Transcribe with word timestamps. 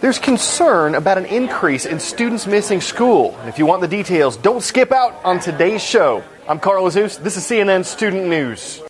There's 0.00 0.18
concern 0.18 0.94
about 0.94 1.18
an 1.18 1.26
increase 1.26 1.84
in 1.84 2.00
students 2.00 2.46
missing 2.46 2.80
school. 2.80 3.38
If 3.44 3.58
you 3.58 3.66
want 3.66 3.82
the 3.82 3.88
details, 3.88 4.38
don't 4.38 4.62
skip 4.62 4.92
out 4.92 5.14
on 5.24 5.40
today's 5.40 5.82
show. 5.82 6.24
I'm 6.48 6.58
Carl 6.58 6.84
Azuz. 6.84 7.22
This 7.22 7.36
is 7.36 7.44
CNN 7.44 7.84
Student 7.84 8.26
News. 8.26 8.80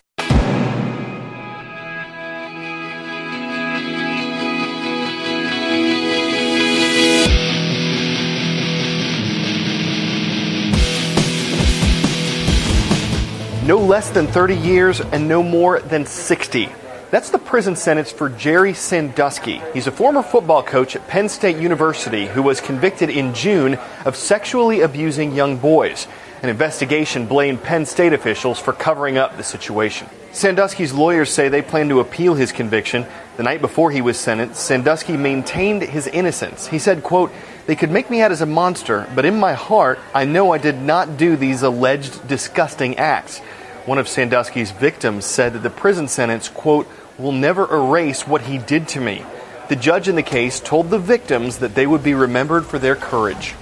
No 13.67 13.79
less 13.79 14.09
than 14.11 14.27
30 14.27 14.55
years 14.55 15.01
and 15.01 15.27
no 15.27 15.43
more 15.43 15.81
than 15.81 16.05
60. 16.05 16.69
That's 17.11 17.29
the 17.29 17.39
prison 17.39 17.75
sentence 17.75 18.09
for 18.09 18.29
Jerry 18.29 18.73
Sandusky. 18.73 19.61
He's 19.73 19.85
a 19.85 19.91
former 19.91 20.23
football 20.23 20.63
coach 20.63 20.95
at 20.95 21.09
Penn 21.09 21.27
State 21.27 21.57
University 21.57 22.25
who 22.25 22.41
was 22.41 22.61
convicted 22.61 23.09
in 23.09 23.33
June 23.33 23.77
of 24.05 24.15
sexually 24.15 24.79
abusing 24.79 25.35
young 25.35 25.57
boys. 25.57 26.07
An 26.41 26.47
investigation 26.47 27.25
blamed 27.25 27.63
Penn 27.63 27.85
State 27.85 28.13
officials 28.13 28.59
for 28.59 28.71
covering 28.71 29.17
up 29.17 29.35
the 29.35 29.43
situation. 29.43 30.07
Sandusky's 30.31 30.93
lawyers 30.93 31.29
say 31.29 31.49
they 31.49 31.61
plan 31.61 31.89
to 31.89 31.99
appeal 31.99 32.33
his 32.33 32.53
conviction. 32.53 33.05
The 33.35 33.43
night 33.43 33.59
before 33.59 33.91
he 33.91 33.99
was 33.99 34.17
sentenced, 34.17 34.61
Sandusky 34.61 35.17
maintained 35.17 35.81
his 35.81 36.07
innocence. 36.07 36.67
He 36.67 36.79
said, 36.79 37.03
quote, 37.03 37.33
they 37.65 37.75
could 37.75 37.91
make 37.91 38.09
me 38.09 38.21
out 38.21 38.31
as 38.31 38.39
a 38.39 38.45
monster, 38.45 39.05
but 39.13 39.25
in 39.25 39.37
my 39.37 39.51
heart, 39.51 39.99
I 40.15 40.23
know 40.23 40.53
I 40.53 40.59
did 40.59 40.77
not 40.77 41.17
do 41.17 41.35
these 41.35 41.61
alleged 41.61 42.25
disgusting 42.29 42.97
acts. 42.97 43.39
One 43.85 43.97
of 43.97 44.07
Sandusky's 44.07 44.71
victims 44.71 45.25
said 45.25 45.53
that 45.53 45.63
the 45.63 45.69
prison 45.69 46.07
sentence, 46.07 46.47
quote, 46.47 46.87
will 47.17 47.31
never 47.31 47.71
erase 47.73 48.27
what 48.27 48.41
he 48.41 48.57
did 48.57 48.87
to 48.89 49.01
me. 49.01 49.23
The 49.69 49.75
judge 49.75 50.07
in 50.07 50.15
the 50.15 50.23
case 50.23 50.59
told 50.59 50.89
the 50.89 50.99
victims 50.99 51.59
that 51.59 51.75
they 51.75 51.87
would 51.87 52.03
be 52.03 52.13
remembered 52.13 52.65
for 52.65 52.77
their 52.79 52.95
courage. 52.95 53.55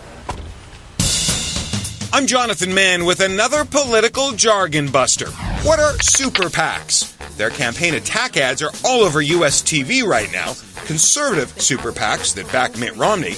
I'm 2.11 2.25
Jonathan 2.25 2.73
Mann 2.73 3.05
with 3.05 3.19
another 3.19 3.63
political 3.63 4.31
jargon 4.31 4.89
buster. 4.89 5.27
What 5.61 5.79
are 5.79 5.93
super 5.99 6.49
PACs? 6.49 7.15
Their 7.37 7.51
campaign 7.51 7.93
attack 7.93 8.35
ads 8.35 8.63
are 8.63 8.71
all 8.83 9.01
over 9.01 9.21
U.S. 9.21 9.61
TV 9.61 10.03
right 10.03 10.31
now. 10.33 10.53
Conservative 10.85 11.49
super 11.61 11.91
PACs 11.91 12.33
that 12.35 12.51
back 12.51 12.77
Mitt 12.77 12.95
Romney. 12.95 13.35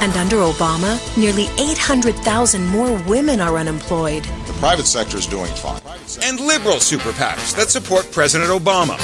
And 0.00 0.16
under 0.16 0.36
Obama, 0.36 0.98
nearly 1.18 1.48
800,000 1.58 2.66
more 2.68 2.96
women 3.02 3.40
are 3.40 3.56
unemployed. 3.56 4.24
The 4.46 4.54
private 4.60 4.86
sector 4.86 5.18
is 5.18 5.26
doing 5.26 5.52
fine. 5.54 5.82
And 6.22 6.38
liberal 6.40 6.80
super 6.80 7.10
PACs 7.12 7.54
that 7.56 7.68
support 7.68 8.10
President 8.12 8.50
Obama. 8.50 8.98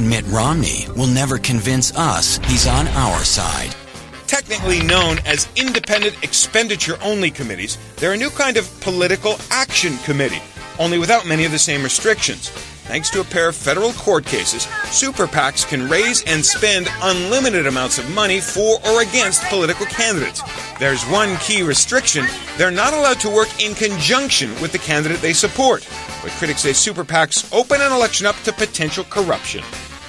And 0.00 0.08
Mitt 0.08 0.26
Romney 0.28 0.86
will 0.96 1.08
never 1.08 1.36
convince 1.36 1.94
us 1.94 2.38
he's 2.46 2.66
on 2.66 2.88
our 2.88 3.22
side. 3.22 3.76
Technically 4.26 4.82
known 4.82 5.18
as 5.26 5.46
independent 5.56 6.24
expenditure 6.24 6.96
only 7.02 7.30
committees, 7.30 7.76
they're 7.96 8.14
a 8.14 8.16
new 8.16 8.30
kind 8.30 8.56
of 8.56 8.80
political 8.80 9.36
action 9.50 9.98
committee, 9.98 10.40
only 10.78 10.98
without 10.98 11.26
many 11.26 11.44
of 11.44 11.52
the 11.52 11.58
same 11.58 11.82
restrictions. 11.82 12.48
Thanks 12.88 13.10
to 13.10 13.20
a 13.20 13.24
pair 13.24 13.50
of 13.50 13.54
federal 13.54 13.92
court 13.92 14.24
cases, 14.24 14.62
super 14.86 15.26
PACs 15.26 15.68
can 15.68 15.86
raise 15.90 16.24
and 16.24 16.42
spend 16.42 16.88
unlimited 17.02 17.66
amounts 17.66 17.98
of 17.98 18.10
money 18.14 18.40
for 18.40 18.78
or 18.88 19.02
against 19.02 19.44
political 19.50 19.84
candidates. 19.84 20.40
There's 20.78 21.04
one 21.08 21.36
key 21.40 21.62
restriction 21.62 22.24
they're 22.56 22.70
not 22.70 22.94
allowed 22.94 23.20
to 23.20 23.28
work 23.28 23.48
in 23.62 23.74
conjunction 23.74 24.48
with 24.62 24.72
the 24.72 24.78
candidate 24.78 25.20
they 25.20 25.34
support. 25.34 25.86
But 26.22 26.32
critics 26.32 26.62
say 26.62 26.72
super 26.72 27.04
PACs 27.04 27.54
open 27.54 27.82
an 27.82 27.92
election 27.92 28.24
up 28.24 28.36
to 28.44 28.52
potential 28.54 29.04
corruption 29.04 29.62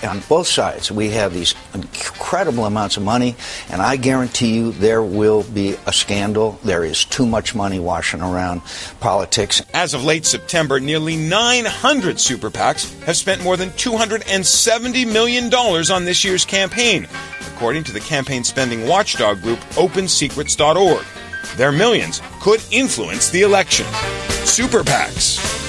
on 0.03 0.21
both 0.27 0.47
sides, 0.47 0.91
we 0.91 1.09
have 1.11 1.33
these 1.33 1.55
incredible 1.73 2.65
amounts 2.65 2.97
of 2.97 3.03
money, 3.03 3.35
and 3.69 3.81
I 3.81 3.95
guarantee 3.95 4.55
you 4.55 4.71
there 4.71 5.03
will 5.03 5.43
be 5.43 5.77
a 5.85 5.93
scandal. 5.93 6.59
There 6.63 6.83
is 6.83 7.05
too 7.05 7.25
much 7.25 7.55
money 7.55 7.79
washing 7.79 8.21
around 8.21 8.61
politics. 8.99 9.61
As 9.73 9.93
of 9.93 10.03
late 10.03 10.25
September, 10.25 10.79
nearly 10.79 11.15
900 11.15 12.19
super 12.19 12.49
PACs 12.49 12.99
have 13.03 13.17
spent 13.17 13.43
more 13.43 13.57
than 13.57 13.69
$270 13.71 15.11
million 15.11 15.53
on 15.53 16.05
this 16.05 16.23
year's 16.23 16.45
campaign, 16.45 17.07
according 17.53 17.83
to 17.85 17.91
the 17.91 17.99
campaign 17.99 18.43
spending 18.43 18.87
watchdog 18.87 19.41
group 19.41 19.59
OpenSecrets.org. 19.71 21.05
Their 21.57 21.71
millions 21.71 22.21
could 22.39 22.63
influence 22.71 23.29
the 23.29 23.41
election. 23.41 23.85
Super 24.45 24.83
PACs. 24.83 25.60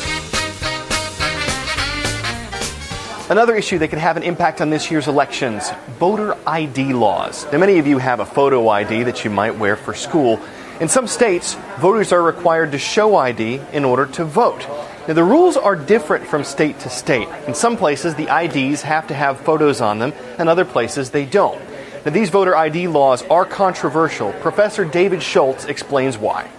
Another 3.33 3.57
issue 3.57 3.79
that 3.79 3.89
could 3.89 3.99
have 3.99 4.19
an 4.19 4.25
impact 4.25 4.61
on 4.61 4.69
this 4.69 4.91
year's 4.91 5.09
elections 5.09 5.71
voter 5.99 6.37
ID 6.47 6.93
laws. 6.93 7.47
Now, 7.51 7.57
many 7.57 7.79
of 7.79 7.87
you 7.87 7.97
have 7.97 8.21
a 8.21 8.27
photo 8.27 8.69
ID 8.69 9.05
that 9.05 9.25
you 9.25 9.31
might 9.31 9.57
wear 9.57 9.75
for 9.75 9.95
school. 9.95 10.39
In 10.81 10.89
some 10.89 11.07
states, 11.07 11.55
voters 11.79 12.13
are 12.13 12.23
required 12.23 12.73
to 12.73 12.79
show 12.79 13.17
ID 13.17 13.63
in 13.73 13.87
order 13.87 14.05
to 14.05 14.27
vote. 14.27 14.69
Now, 15.09 15.15
the 15.15 15.25
rules 15.25 15.57
are 15.57 15.75
different 15.75 16.27
from 16.27 16.45
state 16.45 16.79
to 16.81 16.91
state. 16.91 17.27
In 17.47 17.55
some 17.55 17.79
places, 17.79 18.15
the 18.17 18.29
IDs 18.29 18.83
have 18.83 19.07
to 19.07 19.15
have 19.15 19.41
photos 19.41 19.81
on 19.81 19.99
them, 19.99 20.13
and 20.39 20.51
other 20.51 20.67
places 20.67 21.09
they 21.09 21.25
don't. 21.25 21.59
Now, 22.05 22.13
these 22.13 22.29
voter 22.29 22.55
ID 22.55 22.89
laws 22.89 23.23
are 23.31 23.47
controversial. 23.47 24.35
Professor 24.43 24.85
David 24.85 25.23
Schultz 25.23 25.65
explains 25.65 26.19
why. 26.19 26.51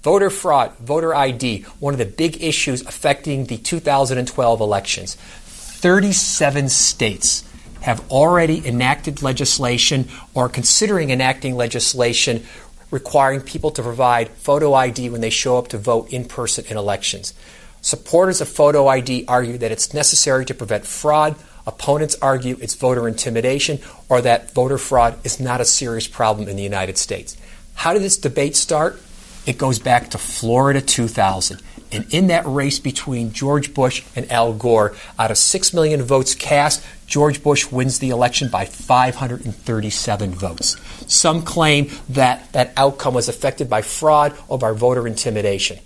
Voter 0.00 0.30
fraud, 0.30 0.72
voter 0.78 1.12
ID, 1.12 1.62
one 1.80 1.92
of 1.92 1.98
the 1.98 2.06
big 2.06 2.40
issues 2.40 2.82
affecting 2.82 3.46
the 3.46 3.58
2012 3.58 4.60
elections. 4.60 5.16
37 5.78 6.68
states 6.70 7.44
have 7.82 8.10
already 8.10 8.66
enacted 8.66 9.22
legislation 9.22 10.08
or 10.34 10.46
are 10.46 10.48
considering 10.48 11.10
enacting 11.10 11.54
legislation 11.54 12.44
requiring 12.90 13.40
people 13.40 13.70
to 13.70 13.80
provide 13.80 14.28
photo 14.30 14.74
ID 14.74 15.08
when 15.08 15.20
they 15.20 15.30
show 15.30 15.56
up 15.56 15.68
to 15.68 15.78
vote 15.78 16.12
in 16.12 16.24
person 16.24 16.64
in 16.66 16.76
elections. 16.76 17.32
Supporters 17.80 18.40
of 18.40 18.48
photo 18.48 18.88
ID 18.88 19.24
argue 19.28 19.56
that 19.58 19.70
it's 19.70 19.94
necessary 19.94 20.44
to 20.46 20.52
prevent 20.52 20.84
fraud. 20.84 21.36
Opponents 21.64 22.16
argue 22.20 22.56
it's 22.60 22.74
voter 22.74 23.06
intimidation 23.06 23.78
or 24.08 24.20
that 24.20 24.52
voter 24.54 24.78
fraud 24.78 25.16
is 25.22 25.38
not 25.38 25.60
a 25.60 25.64
serious 25.64 26.08
problem 26.08 26.48
in 26.48 26.56
the 26.56 26.62
United 26.64 26.98
States. 26.98 27.36
How 27.74 27.92
did 27.92 28.02
this 28.02 28.16
debate 28.16 28.56
start? 28.56 29.00
It 29.46 29.58
goes 29.58 29.78
back 29.78 30.10
to 30.10 30.18
Florida 30.18 30.80
2000. 30.80 31.62
And 31.90 32.12
in 32.12 32.26
that 32.28 32.46
race 32.46 32.78
between 32.78 33.32
George 33.32 33.72
Bush 33.74 34.04
and 34.14 34.30
Al 34.30 34.52
Gore, 34.52 34.94
out 35.18 35.30
of 35.30 35.38
6 35.38 35.72
million 35.72 36.02
votes 36.02 36.34
cast, 36.34 36.84
George 37.06 37.42
Bush 37.42 37.70
wins 37.72 37.98
the 37.98 38.10
election 38.10 38.50
by 38.50 38.66
537 38.66 40.30
votes. 40.32 40.76
Some 41.12 41.42
claim 41.42 41.90
that 42.10 42.52
that 42.52 42.72
outcome 42.76 43.14
was 43.14 43.28
affected 43.28 43.70
by 43.70 43.82
fraud 43.82 44.36
or 44.48 44.58
by 44.58 44.72
voter 44.72 45.06
intimidation. 45.06 45.78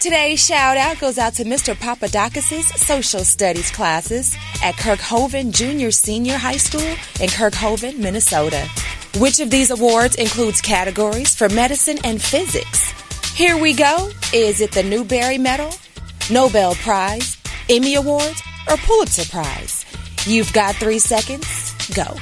Today's 0.00 0.44
shout 0.44 0.76
out 0.76 1.00
goes 1.00 1.18
out 1.18 1.34
to 1.34 1.44
Mr. 1.44 1.74
Papadakis' 1.74 2.62
social 2.76 3.24
studies 3.24 3.70
classes 3.70 4.36
at 4.62 4.74
Kerkhoven 4.74 5.52
Junior 5.52 5.90
Senior 5.90 6.36
High 6.36 6.58
School 6.58 6.80
in 6.80 7.28
Kerkhoven, 7.28 7.98
Minnesota. 7.98 8.68
Which 9.18 9.40
of 9.40 9.50
these 9.50 9.70
awards 9.70 10.14
includes 10.16 10.60
categories 10.60 11.34
for 11.34 11.48
medicine 11.48 11.98
and 12.04 12.22
physics? 12.22 12.92
Here 13.36 13.58
we 13.58 13.74
go. 13.74 14.08
Is 14.32 14.62
it 14.62 14.72
the 14.72 14.82
Newbery 14.82 15.36
Medal, 15.36 15.70
Nobel 16.30 16.74
Prize, 16.76 17.36
Emmy 17.68 17.94
Awards, 17.96 18.42
or 18.66 18.78
Pulitzer 18.78 19.30
Prize? 19.30 19.84
You've 20.24 20.50
got 20.54 20.74
three 20.76 20.98
seconds. 20.98 21.44
Go. 21.94 22.16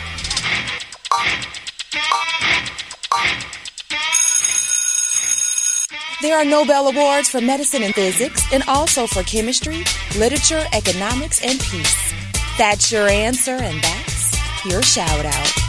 There 6.21 6.37
are 6.37 6.45
Nobel 6.45 6.89
Awards 6.89 7.29
for 7.29 7.41
medicine 7.41 7.85
and 7.85 7.95
physics, 7.95 8.53
and 8.53 8.65
also 8.67 9.07
for 9.07 9.23
chemistry, 9.23 9.85
literature, 10.19 10.65
economics, 10.73 11.45
and 11.45 11.61
peace. 11.61 12.13
That's 12.59 12.91
your 12.91 13.07
answer, 13.07 13.53
and 13.53 13.81
that's 13.81 14.65
your 14.67 14.83
shout 14.83 15.25
out. 15.25 15.64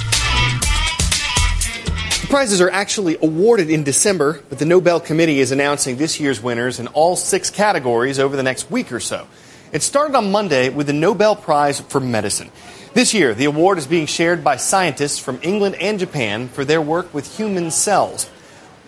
The 2.25 2.31
prizes 2.31 2.59
are 2.59 2.71
actually 2.71 3.17
awarded 3.21 3.69
in 3.69 3.83
December, 3.83 4.41
but 4.49 4.57
the 4.57 4.65
Nobel 4.65 4.99
Committee 4.99 5.41
is 5.41 5.51
announcing 5.51 5.97
this 5.97 6.19
year's 6.19 6.41
winners 6.41 6.79
in 6.79 6.87
all 6.87 7.15
six 7.15 7.51
categories 7.51 8.17
over 8.17 8.35
the 8.35 8.41
next 8.41 8.71
week 8.71 8.91
or 8.91 8.99
so. 8.99 9.27
It 9.71 9.83
started 9.83 10.15
on 10.15 10.31
Monday 10.31 10.69
with 10.69 10.87
the 10.87 10.93
Nobel 10.93 11.35
Prize 11.35 11.81
for 11.81 11.99
Medicine. 11.99 12.49
This 12.95 13.13
year, 13.13 13.35
the 13.35 13.45
award 13.45 13.77
is 13.77 13.85
being 13.85 14.07
shared 14.07 14.43
by 14.43 14.55
scientists 14.55 15.19
from 15.19 15.39
England 15.43 15.75
and 15.75 15.99
Japan 15.99 16.47
for 16.47 16.65
their 16.65 16.81
work 16.81 17.13
with 17.13 17.37
human 17.37 17.69
cells. 17.69 18.25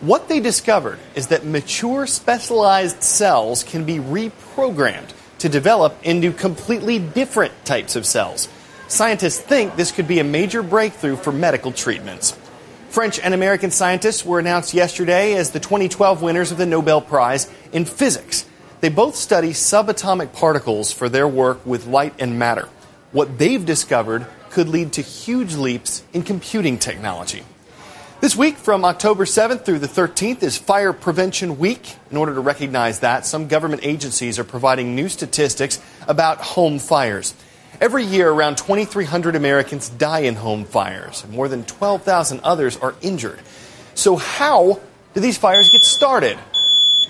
What 0.00 0.28
they 0.28 0.40
discovered 0.40 0.98
is 1.14 1.28
that 1.28 1.44
mature 1.44 2.08
specialized 2.08 3.04
cells 3.04 3.62
can 3.62 3.84
be 3.84 3.98
reprogrammed 3.98 5.12
to 5.38 5.48
develop 5.48 5.96
into 6.02 6.32
completely 6.32 6.98
different 6.98 7.52
types 7.64 7.94
of 7.94 8.04
cells. 8.04 8.48
Scientists 8.88 9.38
think 9.38 9.76
this 9.76 9.92
could 9.92 10.08
be 10.08 10.18
a 10.18 10.24
major 10.24 10.64
breakthrough 10.64 11.14
for 11.14 11.30
medical 11.30 11.70
treatments. 11.70 12.36
French 12.98 13.20
and 13.20 13.32
American 13.32 13.70
scientists 13.70 14.24
were 14.24 14.40
announced 14.40 14.74
yesterday 14.74 15.34
as 15.34 15.52
the 15.52 15.60
2012 15.60 16.20
winners 16.20 16.50
of 16.50 16.58
the 16.58 16.66
Nobel 16.66 17.00
Prize 17.00 17.48
in 17.70 17.84
Physics. 17.84 18.44
They 18.80 18.88
both 18.88 19.14
study 19.14 19.50
subatomic 19.50 20.32
particles 20.32 20.90
for 20.90 21.08
their 21.08 21.28
work 21.28 21.64
with 21.64 21.86
light 21.86 22.12
and 22.18 22.40
matter. 22.40 22.68
What 23.12 23.38
they've 23.38 23.64
discovered 23.64 24.26
could 24.50 24.68
lead 24.68 24.94
to 24.94 25.02
huge 25.02 25.54
leaps 25.54 26.02
in 26.12 26.24
computing 26.24 26.76
technology. 26.76 27.44
This 28.20 28.34
week, 28.34 28.56
from 28.56 28.84
October 28.84 29.26
7th 29.26 29.64
through 29.64 29.78
the 29.78 29.86
13th, 29.86 30.42
is 30.42 30.58
Fire 30.58 30.92
Prevention 30.92 31.56
Week. 31.56 31.94
In 32.10 32.16
order 32.16 32.34
to 32.34 32.40
recognize 32.40 32.98
that, 32.98 33.24
some 33.24 33.46
government 33.46 33.82
agencies 33.84 34.40
are 34.40 34.44
providing 34.44 34.96
new 34.96 35.08
statistics 35.08 35.80
about 36.08 36.38
home 36.38 36.80
fires. 36.80 37.32
Every 37.80 38.02
year, 38.02 38.28
around 38.28 38.58
2,300 38.58 39.36
Americans 39.36 39.88
die 39.88 40.20
in 40.20 40.34
home 40.34 40.64
fires, 40.64 41.22
and 41.22 41.32
more 41.32 41.46
than 41.46 41.62
12,000 41.62 42.40
others 42.40 42.76
are 42.76 42.96
injured. 43.02 43.38
So, 43.94 44.16
how 44.16 44.80
do 45.14 45.20
these 45.20 45.38
fires 45.38 45.70
get 45.70 45.82
started? 45.82 46.36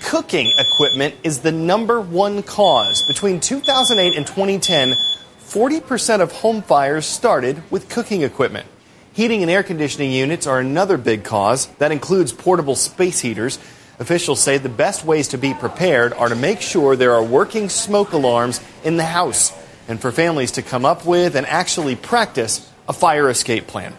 Cooking 0.03 0.53
equipment 0.59 1.15
is 1.23 1.39
the 1.39 1.51
number 1.51 1.99
one 1.99 2.43
cause. 2.43 3.01
Between 3.07 3.39
2008 3.39 4.15
and 4.15 4.27
2010, 4.27 4.95
40% 5.41 6.21
of 6.21 6.31
home 6.33 6.61
fires 6.61 7.07
started 7.07 7.63
with 7.71 7.89
cooking 7.89 8.21
equipment. 8.21 8.67
Heating 9.11 9.41
and 9.41 9.49
air 9.49 9.63
conditioning 9.63 10.11
units 10.11 10.45
are 10.45 10.59
another 10.59 10.97
big 10.97 11.23
cause. 11.23 11.65
That 11.79 11.91
includes 11.91 12.31
portable 12.31 12.75
space 12.75 13.19
heaters. 13.19 13.57
Officials 13.97 14.39
say 14.39 14.59
the 14.59 14.69
best 14.69 15.03
ways 15.03 15.29
to 15.29 15.39
be 15.39 15.55
prepared 15.55 16.13
are 16.13 16.29
to 16.29 16.35
make 16.35 16.61
sure 16.61 16.95
there 16.95 17.13
are 17.13 17.23
working 17.23 17.69
smoke 17.69 18.11
alarms 18.11 18.61
in 18.83 18.97
the 18.97 19.03
house 19.03 19.51
and 19.89 19.99
for 19.99 20.11
families 20.11 20.51
to 20.51 20.61
come 20.61 20.85
up 20.85 21.03
with 21.03 21.35
and 21.35 21.45
actually 21.47 21.95
practice 21.95 22.65
a 22.87 22.93
fire 22.93 23.29
escape 23.29 23.67
plan. 23.67 23.93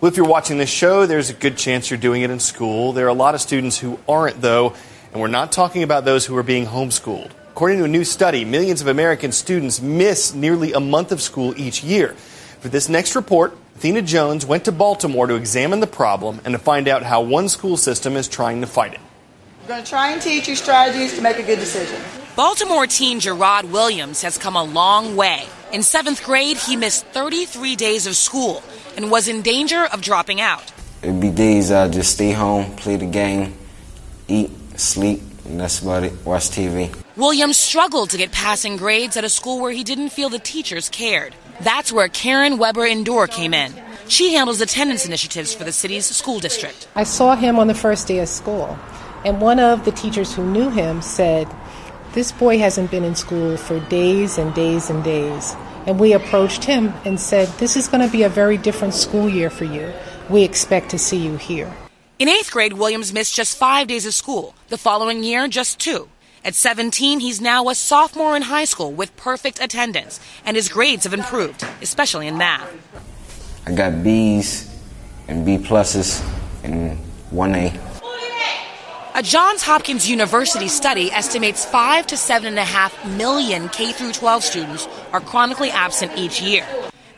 Well, 0.00 0.10
if 0.10 0.16
you're 0.16 0.26
watching 0.26 0.56
this 0.56 0.70
show, 0.70 1.04
there's 1.04 1.28
a 1.28 1.34
good 1.34 1.58
chance 1.58 1.90
you're 1.90 1.98
doing 1.98 2.22
it 2.22 2.30
in 2.30 2.40
school. 2.40 2.92
There 2.92 3.04
are 3.04 3.10
a 3.10 3.12
lot 3.12 3.34
of 3.34 3.42
students 3.42 3.76
who 3.76 3.98
aren't, 4.08 4.40
though, 4.40 4.74
and 5.12 5.20
we're 5.20 5.28
not 5.28 5.52
talking 5.52 5.82
about 5.82 6.06
those 6.06 6.24
who 6.24 6.36
are 6.36 6.42
being 6.42 6.64
homeschooled. 6.64 7.32
According 7.50 7.78
to 7.80 7.84
a 7.84 7.88
new 7.88 8.04
study, 8.04 8.44
millions 8.44 8.80
of 8.80 8.86
American 8.86 9.32
students 9.32 9.82
miss 9.82 10.32
nearly 10.32 10.72
a 10.72 10.80
month 10.80 11.12
of 11.12 11.20
school 11.20 11.52
each 11.58 11.84
year. 11.84 12.14
For 12.60 12.68
this 12.68 12.88
next 12.88 13.16
report, 13.16 13.54
Athena 13.76 14.02
Jones 14.02 14.46
went 14.46 14.64
to 14.66 14.72
Baltimore 14.72 15.26
to 15.26 15.34
examine 15.34 15.80
the 15.80 15.86
problem 15.86 16.40
and 16.44 16.52
to 16.52 16.58
find 16.58 16.86
out 16.86 17.02
how 17.02 17.20
one 17.20 17.48
school 17.48 17.76
system 17.76 18.16
is 18.16 18.28
trying 18.28 18.60
to 18.60 18.66
fight 18.66 18.94
it. 18.94 19.00
We're 19.62 19.68
going 19.68 19.84
to 19.84 19.90
try 19.90 20.12
and 20.12 20.22
teach 20.22 20.48
you 20.48 20.54
strategies 20.54 21.14
to 21.16 21.20
make 21.20 21.38
a 21.38 21.42
good 21.42 21.58
decision. 21.58 22.00
Baltimore 22.40 22.86
teen 22.86 23.20
Gerard 23.20 23.66
Williams 23.70 24.22
has 24.22 24.38
come 24.38 24.56
a 24.56 24.64
long 24.64 25.14
way. 25.14 25.46
In 25.74 25.82
seventh 25.82 26.24
grade, 26.24 26.56
he 26.56 26.74
missed 26.74 27.04
33 27.08 27.76
days 27.76 28.06
of 28.06 28.16
school 28.16 28.62
and 28.96 29.10
was 29.10 29.28
in 29.28 29.42
danger 29.42 29.84
of 29.84 30.00
dropping 30.00 30.40
out. 30.40 30.72
It'd 31.02 31.20
be 31.20 31.28
days 31.28 31.70
I 31.70 31.90
just 31.90 32.14
stay 32.14 32.30
home, 32.32 32.74
play 32.76 32.96
the 32.96 33.04
game, 33.04 33.58
eat, 34.26 34.50
sleep, 34.80 35.20
and 35.44 35.60
that's 35.60 35.82
about 35.82 36.02
it. 36.04 36.14
Watch 36.24 36.48
TV. 36.48 36.88
Williams 37.14 37.58
struggled 37.58 38.08
to 38.08 38.16
get 38.16 38.32
passing 38.32 38.78
grades 38.78 39.18
at 39.18 39.24
a 39.24 39.28
school 39.28 39.60
where 39.60 39.72
he 39.72 39.84
didn't 39.84 40.08
feel 40.08 40.30
the 40.30 40.38
teachers 40.38 40.88
cared. 40.88 41.34
That's 41.60 41.92
where 41.92 42.08
Karen 42.08 42.56
Webber-Ndour 42.56 43.28
came 43.28 43.52
in. 43.52 43.74
She 44.08 44.32
handles 44.32 44.62
attendance 44.62 45.04
initiatives 45.04 45.52
for 45.52 45.64
the 45.64 45.72
city's 45.72 46.06
school 46.06 46.40
district. 46.40 46.88
I 46.94 47.04
saw 47.04 47.36
him 47.36 47.58
on 47.58 47.66
the 47.66 47.74
first 47.74 48.08
day 48.08 48.20
of 48.20 48.30
school, 48.30 48.78
and 49.26 49.42
one 49.42 49.60
of 49.60 49.84
the 49.84 49.92
teachers 49.92 50.34
who 50.34 50.50
knew 50.50 50.70
him 50.70 51.02
said, 51.02 51.46
this 52.12 52.32
boy 52.32 52.58
hasn't 52.58 52.90
been 52.90 53.04
in 53.04 53.14
school 53.14 53.56
for 53.56 53.78
days 53.88 54.38
and 54.38 54.52
days 54.54 54.90
and 54.90 55.02
days. 55.04 55.54
And 55.86 55.98
we 55.98 56.12
approached 56.12 56.64
him 56.64 56.92
and 57.04 57.18
said, 57.18 57.48
This 57.58 57.76
is 57.76 57.88
going 57.88 58.04
to 58.04 58.12
be 58.12 58.24
a 58.24 58.28
very 58.28 58.56
different 58.56 58.94
school 58.94 59.28
year 59.28 59.50
for 59.50 59.64
you. 59.64 59.92
We 60.28 60.42
expect 60.42 60.90
to 60.90 60.98
see 60.98 61.16
you 61.16 61.36
here. 61.36 61.72
In 62.18 62.28
eighth 62.28 62.50
grade, 62.50 62.74
Williams 62.74 63.12
missed 63.12 63.34
just 63.34 63.56
five 63.56 63.86
days 63.86 64.06
of 64.06 64.12
school. 64.12 64.54
The 64.68 64.76
following 64.76 65.24
year, 65.24 65.48
just 65.48 65.78
two. 65.78 66.08
At 66.44 66.54
17, 66.54 67.20
he's 67.20 67.40
now 67.40 67.68
a 67.68 67.74
sophomore 67.74 68.34
in 68.34 68.42
high 68.42 68.64
school 68.64 68.92
with 68.92 69.14
perfect 69.16 69.60
attendance, 69.62 70.20
and 70.44 70.56
his 70.56 70.68
grades 70.68 71.04
have 71.04 71.12
improved, 71.12 71.64
especially 71.82 72.26
in 72.26 72.38
math. 72.38 72.70
I 73.66 73.72
got 73.72 74.02
B's 74.02 74.68
and 75.28 75.44
B 75.44 75.58
pluses 75.58 76.24
and 76.64 76.98
1A. 77.30 77.89
A 79.12 79.24
Johns 79.24 79.64
Hopkins 79.64 80.08
University 80.08 80.68
study 80.68 81.10
estimates 81.10 81.64
5 81.64 82.06
to 82.06 82.14
7.5 82.14 83.16
million 83.16 83.68
K 83.70 83.92
12 83.92 84.44
students 84.44 84.86
are 85.12 85.20
chronically 85.20 85.68
absent 85.70 86.12
each 86.16 86.40
year. 86.40 86.64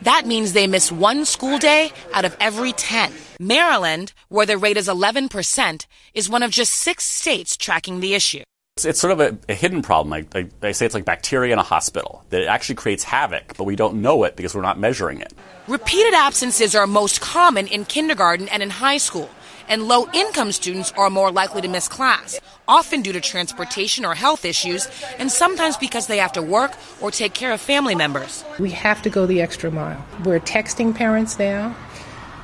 That 0.01 0.25
means 0.25 0.53
they 0.53 0.65
miss 0.65 0.91
one 0.91 1.23
school 1.23 1.59
day 1.59 1.91
out 2.11 2.25
of 2.25 2.35
every 2.39 2.73
10. 2.73 3.13
Maryland, 3.39 4.11
where 4.29 4.47
the 4.47 4.57
rate 4.57 4.77
is 4.77 4.87
11%, 4.87 5.85
is 6.15 6.27
one 6.27 6.41
of 6.41 6.49
just 6.49 6.73
six 6.73 7.03
states 7.03 7.55
tracking 7.55 7.99
the 7.99 8.15
issue. 8.15 8.41
It's, 8.77 8.85
it's 8.85 8.99
sort 8.99 9.13
of 9.13 9.19
a, 9.19 9.37
a 9.47 9.53
hidden 9.53 9.83
problem. 9.83 10.13
I, 10.13 10.25
like 10.33 10.59
they 10.61 10.73
say 10.73 10.87
it's 10.87 10.95
like 10.95 11.05
bacteria 11.05 11.53
in 11.53 11.59
a 11.59 11.63
hospital, 11.63 12.25
that 12.31 12.41
it 12.41 12.47
actually 12.47 12.75
creates 12.75 13.03
havoc, 13.03 13.55
but 13.55 13.65
we 13.65 13.75
don't 13.75 14.01
know 14.01 14.23
it 14.23 14.35
because 14.35 14.55
we're 14.55 14.63
not 14.63 14.79
measuring 14.79 15.21
it. 15.21 15.31
Repeated 15.67 16.15
absences 16.15 16.73
are 16.73 16.87
most 16.87 17.21
common 17.21 17.67
in 17.67 17.85
kindergarten 17.85 18.49
and 18.49 18.63
in 18.63 18.71
high 18.71 18.97
school 18.97 19.29
and 19.67 19.87
low 19.87 20.07
income 20.13 20.51
students 20.51 20.91
are 20.97 21.09
more 21.09 21.31
likely 21.31 21.61
to 21.61 21.67
miss 21.67 21.87
class, 21.87 22.39
often 22.67 23.01
due 23.01 23.13
to 23.13 23.21
transportation 23.21 24.05
or 24.05 24.15
health 24.15 24.45
issues, 24.45 24.87
and 25.19 25.31
sometimes 25.31 25.77
because 25.77 26.07
they 26.07 26.17
have 26.17 26.33
to 26.33 26.41
work 26.41 26.73
or 27.01 27.11
take 27.11 27.33
care 27.33 27.51
of 27.51 27.61
family 27.61 27.95
members. 27.95 28.43
We 28.59 28.71
have 28.71 29.01
to 29.03 29.09
go 29.09 29.25
the 29.25 29.41
extra 29.41 29.71
mile. 29.71 30.03
We're 30.23 30.39
texting 30.39 30.95
parents 30.95 31.39
now. 31.39 31.75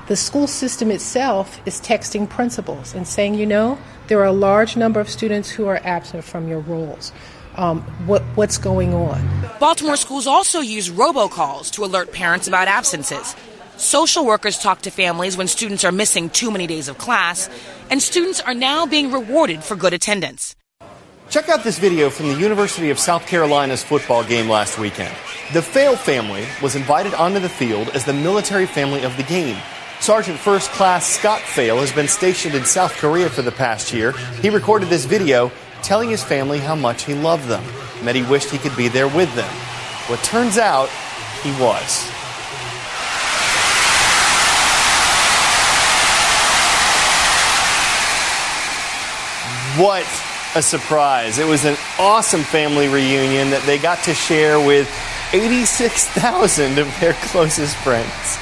The 0.07 0.15
school 0.15 0.47
system 0.47 0.89
itself 0.89 1.59
is 1.67 1.79
texting 1.79 2.27
principals 2.27 2.95
and 2.95 3.07
saying, 3.07 3.35
you 3.35 3.45
know, 3.45 3.77
there 4.07 4.19
are 4.19 4.25
a 4.25 4.31
large 4.31 4.75
number 4.75 4.99
of 4.99 5.07
students 5.07 5.51
who 5.51 5.67
are 5.67 5.79
absent 5.83 6.23
from 6.23 6.47
your 6.47 6.61
rolls. 6.61 7.11
Um, 7.55 7.81
what, 8.07 8.23
what's 8.33 8.57
going 8.57 8.93
on? 8.93 9.21
Baltimore 9.59 9.97
schools 9.97 10.25
also 10.25 10.61
use 10.61 10.89
robocalls 10.89 11.71
to 11.73 11.83
alert 11.83 12.11
parents 12.11 12.47
about 12.47 12.67
absences. 12.67 13.35
Social 13.79 14.25
workers 14.25 14.59
talk 14.59 14.81
to 14.81 14.91
families 14.91 15.37
when 15.37 15.47
students 15.47 15.85
are 15.85 15.91
missing 15.93 16.29
too 16.29 16.51
many 16.51 16.67
days 16.67 16.89
of 16.89 16.97
class, 16.97 17.49
and 17.89 18.01
students 18.01 18.41
are 18.41 18.53
now 18.53 18.85
being 18.85 19.09
rewarded 19.09 19.63
for 19.63 19.77
good 19.77 19.93
attendance. 19.93 20.53
Check 21.29 21.47
out 21.47 21.63
this 21.63 21.79
video 21.79 22.09
from 22.09 22.27
the 22.27 22.37
University 22.37 22.89
of 22.89 22.99
South 22.99 23.25
Carolina's 23.25 23.81
football 23.81 24.25
game 24.25 24.49
last 24.49 24.79
weekend. 24.79 25.15
The 25.53 25.61
Fail 25.61 25.95
family 25.95 26.45
was 26.61 26.75
invited 26.75 27.13
onto 27.13 27.39
the 27.39 27.47
field 27.47 27.87
as 27.91 28.03
the 28.03 28.11
military 28.11 28.65
family 28.65 29.03
of 29.03 29.15
the 29.15 29.23
game. 29.23 29.55
Sergeant 30.01 30.37
First 30.37 30.71
Class 30.71 31.07
Scott 31.07 31.39
Fail 31.39 31.77
has 31.77 31.93
been 31.93 32.09
stationed 32.09 32.55
in 32.55 32.65
South 32.65 32.91
Korea 32.97 33.29
for 33.29 33.43
the 33.43 33.51
past 33.51 33.93
year. 33.93 34.11
He 34.41 34.49
recorded 34.49 34.89
this 34.89 35.05
video 35.05 35.53
telling 35.83 36.09
his 36.09 36.21
family 36.21 36.59
how 36.59 36.75
much 36.75 37.05
he 37.05 37.13
loved 37.13 37.47
them 37.47 37.63
and 37.99 38.07
that 38.09 38.15
he 38.15 38.23
wished 38.23 38.49
he 38.51 38.57
could 38.57 38.75
be 38.75 38.89
there 38.89 39.07
with 39.07 39.33
them. 39.35 39.55
Well, 40.09 40.17
turns 40.17 40.57
out 40.57 40.89
he 41.43 41.51
was. 41.61 42.18
What 49.79 50.03
a 50.55 50.61
surprise. 50.61 51.39
It 51.39 51.47
was 51.47 51.63
an 51.63 51.77
awesome 51.97 52.41
family 52.41 52.89
reunion 52.89 53.51
that 53.51 53.63
they 53.65 53.77
got 53.77 54.03
to 54.03 54.13
share 54.13 54.59
with 54.59 54.91
86,000 55.31 56.77
of 56.79 56.99
their 56.99 57.13
closest 57.13 57.77
friends. 57.77 58.37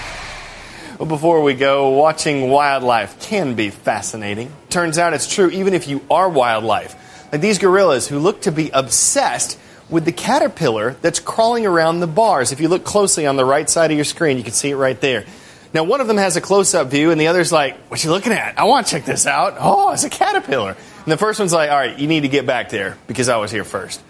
Well, 0.98 1.08
before 1.08 1.44
we 1.44 1.54
go, 1.54 1.90
watching 1.90 2.50
wildlife 2.50 3.22
can 3.22 3.54
be 3.54 3.70
fascinating. 3.70 4.52
Turns 4.72 4.98
out 4.98 5.14
it's 5.14 5.32
true 5.32 5.52
even 5.52 5.76
if 5.76 5.88
you 5.88 6.02
are 6.10 6.28
wildlife. 6.28 6.96
Like 7.32 7.42
these 7.42 7.60
gorillas 7.60 8.08
who 8.08 8.18
look 8.18 8.42
to 8.42 8.52
be 8.52 8.72
obsessed 8.72 9.60
with 9.92 10.06
the 10.06 10.12
caterpillar 10.12 10.96
that's 11.04 11.20
crawling 11.20 11.68
around 11.68 12.00
the 12.00 12.08
bars. 12.08 12.52
If 12.52 12.62
you 12.62 12.68
look 12.68 12.84
closely 12.84 13.28
on 13.28 13.36
the 13.36 13.46
right 13.46 13.70
side 13.70 13.92
of 13.92 13.96
your 13.96 14.06
screen, 14.06 14.38
you 14.38 14.44
can 14.44 14.54
see 14.54 14.72
it 14.72 14.76
right 14.76 15.00
there. 15.00 15.24
Now, 15.72 15.84
one 15.84 16.02
of 16.02 16.08
them 16.08 16.18
has 16.18 16.36
a 16.36 16.42
close 16.42 16.74
up 16.74 16.88
view, 16.88 17.12
and 17.12 17.22
the 17.22 17.28
other's 17.28 17.52
like, 17.52 17.78
What 17.90 18.04
you 18.04 18.10
looking 18.10 18.32
at? 18.32 18.58
I 18.58 18.64
want 18.64 18.88
to 18.88 18.92
check 18.92 19.06
this 19.06 19.28
out. 19.28 19.58
Oh, 19.60 19.92
it's 19.92 20.04
a 20.04 20.10
caterpillar. 20.10 20.76
And 21.08 21.14
the 21.14 21.18
first 21.18 21.40
one's 21.40 21.54
like, 21.54 21.70
All 21.72 21.78
right, 21.78 21.98
you 21.98 22.06
need 22.06 22.24
to 22.24 22.28
get 22.28 22.46
back 22.46 22.68
there 22.68 22.98
because 23.08 23.30
I 23.30 23.38
was 23.38 23.50
here 23.50 23.64
first. 23.64 24.02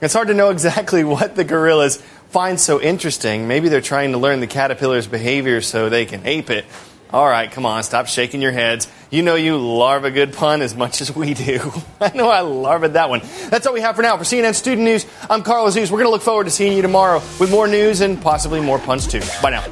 It's 0.00 0.14
hard 0.14 0.28
to 0.28 0.34
know 0.34 0.48
exactly 0.56 1.04
what 1.04 1.36
the 1.36 1.44
gorillas 1.44 1.98
find 2.30 2.58
so 2.58 2.80
interesting. 2.80 3.46
Maybe 3.46 3.68
they're 3.68 3.82
trying 3.82 4.12
to 4.12 4.18
learn 4.18 4.40
the 4.40 4.46
caterpillar's 4.46 5.06
behavior 5.06 5.60
so 5.60 5.90
they 5.90 6.06
can 6.06 6.26
ape 6.26 6.48
it. 6.48 6.64
All 7.10 7.28
right, 7.28 7.52
come 7.52 7.66
on, 7.66 7.82
stop 7.82 8.06
shaking 8.06 8.40
your 8.40 8.52
heads. 8.52 8.88
You 9.10 9.22
know 9.22 9.34
you 9.34 9.58
love 9.58 10.06
a 10.06 10.10
good 10.10 10.32
pun 10.32 10.62
as 10.62 10.74
much 10.74 11.00
as 11.02 11.14
we 11.14 11.34
do. 11.34 11.60
I 12.00 12.16
know 12.16 12.30
I 12.30 12.40
love 12.40 12.90
that 12.94 13.10
one. 13.10 13.20
That's 13.50 13.66
all 13.66 13.74
we 13.74 13.82
have 13.82 13.94
for 13.94 14.00
now. 14.00 14.16
For 14.16 14.24
CNN 14.24 14.54
Student 14.54 14.86
News, 14.86 15.04
I'm 15.28 15.42
Carl 15.42 15.66
Azuz. 15.66 15.90
We're 15.90 15.98
going 15.98 16.06
to 16.06 16.10
look 16.10 16.22
forward 16.22 16.44
to 16.44 16.50
seeing 16.50 16.72
you 16.72 16.80
tomorrow 16.80 17.18
with 17.38 17.50
more 17.50 17.68
news 17.68 18.00
and 18.00 18.18
possibly 18.18 18.62
more 18.62 18.78
puns 18.78 19.06
too. 19.06 19.20
Bye 19.42 19.50
now. 19.50 19.62